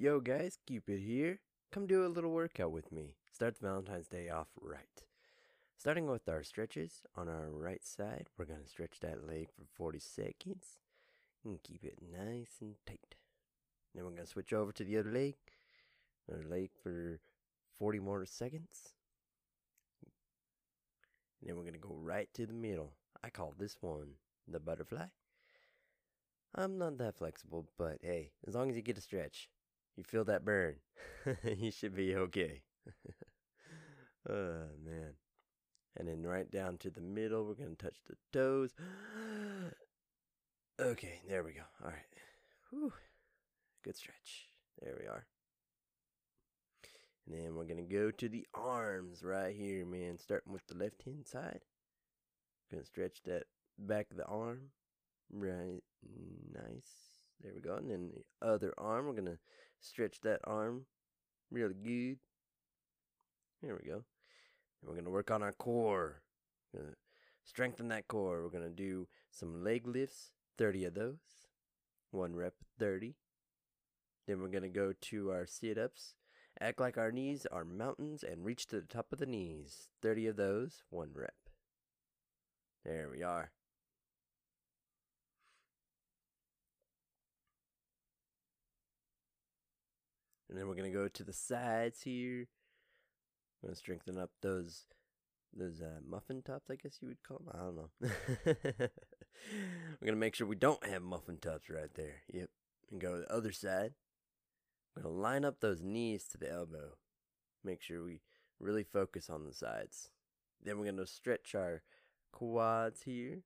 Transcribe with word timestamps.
Yo 0.00 0.20
guys, 0.20 0.58
Cupid 0.64 1.00
here. 1.00 1.40
Come 1.72 1.88
do 1.88 2.06
a 2.06 2.06
little 2.06 2.30
workout 2.30 2.70
with 2.70 2.92
me. 2.92 3.16
Start 3.32 3.58
the 3.58 3.66
Valentine's 3.66 4.06
Day 4.06 4.28
off 4.28 4.46
right. 4.60 5.02
Starting 5.76 6.06
with 6.06 6.28
our 6.28 6.44
stretches 6.44 7.02
on 7.16 7.28
our 7.28 7.50
right 7.50 7.84
side, 7.84 8.28
we're 8.38 8.44
going 8.44 8.62
to 8.62 8.68
stretch 8.68 9.00
that 9.00 9.26
leg 9.26 9.48
for 9.50 9.64
40 9.76 9.98
seconds 9.98 10.78
and 11.44 11.60
keep 11.64 11.82
it 11.82 11.98
nice 12.12 12.58
and 12.60 12.76
tight. 12.86 13.16
Then 13.92 14.04
we're 14.04 14.10
going 14.10 14.22
to 14.22 14.30
switch 14.30 14.52
over 14.52 14.70
to 14.70 14.84
the 14.84 14.98
other 14.98 15.10
leg, 15.10 15.34
other 16.32 16.44
leg 16.48 16.70
for 16.80 17.18
40 17.76 17.98
more 17.98 18.24
seconds. 18.24 18.94
And 21.40 21.50
then 21.50 21.56
we're 21.56 21.62
going 21.62 21.72
to 21.72 21.80
go 21.80 21.96
right 22.00 22.28
to 22.34 22.46
the 22.46 22.52
middle. 22.52 22.92
I 23.24 23.30
call 23.30 23.52
this 23.58 23.78
one 23.80 24.10
the 24.46 24.60
butterfly. 24.60 25.06
I'm 26.54 26.78
not 26.78 26.98
that 26.98 27.16
flexible, 27.16 27.66
but 27.76 27.98
hey, 28.00 28.30
as 28.46 28.54
long 28.54 28.70
as 28.70 28.76
you 28.76 28.82
get 28.82 28.96
a 28.96 29.00
stretch, 29.00 29.48
you 29.98 30.04
feel 30.04 30.24
that 30.24 30.44
burn, 30.44 30.76
you 31.58 31.72
should 31.72 31.94
be 31.94 32.14
okay. 32.14 32.62
oh, 34.30 34.68
man. 34.84 35.14
And 35.96 36.06
then 36.06 36.22
right 36.22 36.48
down 36.48 36.78
to 36.78 36.90
the 36.90 37.00
middle, 37.00 37.44
we're 37.44 37.54
going 37.54 37.74
to 37.74 37.84
touch 37.84 37.96
the 38.06 38.14
toes. 38.32 38.70
okay, 40.80 41.20
there 41.28 41.42
we 41.42 41.52
go. 41.52 41.62
All 41.82 41.90
right. 41.90 41.98
Whew. 42.70 42.92
Good 43.82 43.96
stretch. 43.96 44.46
There 44.80 44.96
we 45.00 45.08
are. 45.08 45.26
And 47.26 47.36
then 47.36 47.56
we're 47.56 47.64
going 47.64 47.84
to 47.84 47.94
go 47.94 48.12
to 48.12 48.28
the 48.28 48.46
arms 48.54 49.24
right 49.24 49.54
here, 49.54 49.84
man. 49.84 50.18
Starting 50.18 50.52
with 50.52 50.66
the 50.68 50.76
left 50.76 51.02
hand 51.02 51.26
side. 51.26 51.64
Going 52.70 52.84
to 52.84 52.86
stretch 52.86 53.22
that 53.24 53.44
back 53.76 54.06
of 54.12 54.16
the 54.16 54.26
arm. 54.26 54.70
Right. 55.32 55.82
Nice. 56.54 57.07
There 57.42 57.52
we 57.54 57.60
go. 57.60 57.76
And 57.76 57.90
then 57.90 58.10
the 58.12 58.46
other 58.46 58.74
arm, 58.78 59.06
we're 59.06 59.12
going 59.12 59.26
to 59.26 59.38
stretch 59.80 60.20
that 60.22 60.40
arm 60.44 60.86
really 61.50 61.74
good. 61.74 62.18
There 63.62 63.78
we 63.80 63.88
go. 63.88 64.04
And 64.80 64.88
we're 64.88 64.94
going 64.94 65.04
to 65.04 65.10
work 65.10 65.30
on 65.30 65.42
our 65.42 65.52
core. 65.52 66.22
Strengthen 67.44 67.88
that 67.88 68.08
core. 68.08 68.42
We're 68.42 68.50
going 68.50 68.64
to 68.64 68.70
do 68.70 69.08
some 69.30 69.64
leg 69.64 69.86
lifts, 69.86 70.32
30 70.58 70.84
of 70.86 70.94
those. 70.94 71.46
One 72.10 72.34
rep, 72.34 72.54
30. 72.78 73.14
Then 74.26 74.40
we're 74.40 74.48
going 74.48 74.62
to 74.62 74.68
go 74.68 74.92
to 75.00 75.30
our 75.30 75.46
sit 75.46 75.78
ups. 75.78 76.14
Act 76.60 76.80
like 76.80 76.98
our 76.98 77.12
knees 77.12 77.46
are 77.50 77.64
mountains 77.64 78.24
and 78.24 78.44
reach 78.44 78.66
to 78.66 78.80
the 78.80 78.86
top 78.86 79.12
of 79.12 79.18
the 79.18 79.26
knees. 79.26 79.88
30 80.02 80.26
of 80.26 80.36
those, 80.36 80.82
one 80.90 81.10
rep. 81.14 81.34
There 82.84 83.08
we 83.10 83.22
are. 83.22 83.52
And 90.48 90.56
then 90.56 90.66
we're 90.66 90.74
to 90.90 90.90
go 90.90 91.08
to 91.08 91.24
the 91.24 91.32
sides 91.32 92.02
here. 92.02 92.48
I'm 93.62 93.70
to 93.70 93.74
strengthen 93.74 94.18
up 94.18 94.30
those 94.40 94.84
those 95.56 95.80
uh, 95.80 96.00
muffin 96.06 96.42
tops, 96.42 96.70
I 96.70 96.76
guess 96.76 96.98
you 97.00 97.08
would 97.08 97.22
call 97.22 97.38
them. 97.38 97.54
I 97.54 97.58
don't 97.58 97.76
know. 97.76 98.88
we're 100.00 100.06
to 100.12 100.16
make 100.16 100.34
sure 100.34 100.46
we 100.46 100.56
don't 100.56 100.84
have 100.86 101.02
muffin 101.02 101.38
tops 101.38 101.70
right 101.70 101.92
there. 101.94 102.22
Yep. 102.32 102.50
And 102.90 103.00
go 103.00 103.14
to 103.14 103.20
the 103.20 103.32
other 103.32 103.52
side. 103.52 103.94
Going 104.94 105.06
to 105.06 105.20
line 105.20 105.44
up 105.44 105.60
those 105.60 105.82
knees 105.82 106.24
to 106.28 106.38
the 106.38 106.50
elbow. 106.50 106.96
Make 107.64 107.82
sure 107.82 108.04
we 108.04 108.20
really 108.60 108.84
focus 108.84 109.30
on 109.30 109.44
the 109.44 109.52
sides. 109.52 110.10
Then 110.62 110.78
we're 110.78 110.92
to 110.92 111.06
stretch 111.06 111.54
our 111.54 111.82
quads 112.32 113.02
here. 113.02 113.40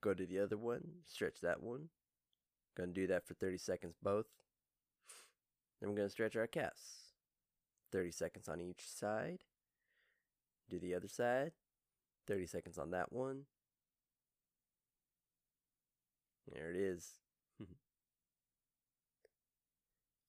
Go 0.00 0.14
to 0.14 0.26
the 0.26 0.38
other 0.38 0.56
one, 0.56 0.82
stretch 1.06 1.40
that 1.42 1.62
one. 1.62 1.88
To 2.76 2.86
do 2.86 3.06
that 3.08 3.26
for 3.26 3.34
30 3.34 3.58
seconds 3.58 3.96
both. 4.02 4.26
Then 5.80 5.90
we're 5.90 5.96
going 5.96 6.08
to 6.08 6.12
stretch 6.12 6.36
our 6.36 6.46
calves. 6.46 7.12
30 7.92 8.10
seconds 8.12 8.48
on 8.48 8.60
each 8.60 8.88
side. 8.88 9.44
Do 10.68 10.78
the 10.78 10.94
other 10.94 11.08
side. 11.08 11.52
30 12.28 12.46
seconds 12.46 12.78
on 12.78 12.90
that 12.90 13.12
one. 13.12 13.42
There 16.52 16.70
it 16.70 16.76
is. 16.76 17.06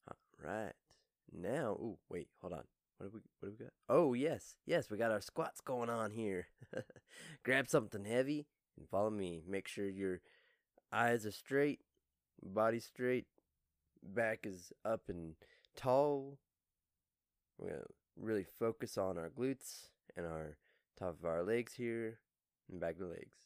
All 0.07 0.17
right. 0.43 0.73
Now, 1.31 1.77
ooh, 1.79 1.97
wait, 2.09 2.29
hold 2.41 2.53
on. 2.53 2.63
What 2.97 3.05
have 3.05 3.13
we 3.13 3.19
what 3.39 3.49
have 3.49 3.59
we 3.59 3.65
got? 3.65 3.73
Oh, 3.89 4.13
yes. 4.13 4.55
Yes, 4.65 4.89
we 4.89 4.97
got 4.97 5.11
our 5.11 5.21
squats 5.21 5.61
going 5.61 5.89
on 5.89 6.11
here. 6.11 6.47
Grab 7.43 7.67
something 7.67 8.05
heavy 8.05 8.45
and 8.77 8.87
follow 8.87 9.09
me. 9.09 9.41
Make 9.47 9.67
sure 9.67 9.87
your 9.87 10.21
eyes 10.91 11.25
are 11.25 11.31
straight, 11.31 11.79
body 12.43 12.79
straight, 12.79 13.25
back 14.03 14.45
is 14.45 14.71
up 14.85 15.01
and 15.09 15.35
tall. 15.75 16.37
We're 17.57 17.69
going 17.69 17.81
to 17.81 17.87
really 18.17 18.45
focus 18.59 18.97
on 18.97 19.17
our 19.17 19.29
glutes 19.29 19.89
and 20.15 20.25
our 20.25 20.57
top 20.97 21.19
of 21.19 21.25
our 21.25 21.43
legs 21.43 21.73
here 21.73 22.19
and 22.69 22.79
back 22.79 22.93
of 22.93 22.99
the 22.99 23.07
legs. 23.07 23.37